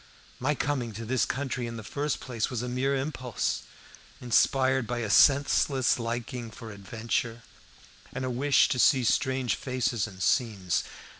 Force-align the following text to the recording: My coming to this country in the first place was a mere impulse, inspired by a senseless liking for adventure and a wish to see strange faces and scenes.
My 0.39 0.55
coming 0.55 0.93
to 0.93 1.05
this 1.05 1.25
country 1.25 1.67
in 1.67 1.77
the 1.77 1.83
first 1.83 2.19
place 2.19 2.49
was 2.49 2.63
a 2.63 2.67
mere 2.67 2.95
impulse, 2.95 3.61
inspired 4.19 4.87
by 4.87 4.97
a 5.01 5.11
senseless 5.11 5.99
liking 5.99 6.49
for 6.49 6.71
adventure 6.71 7.43
and 8.11 8.25
a 8.25 8.31
wish 8.31 8.67
to 8.69 8.79
see 8.79 9.03
strange 9.03 9.53
faces 9.53 10.07
and 10.07 10.19
scenes. 10.19 10.83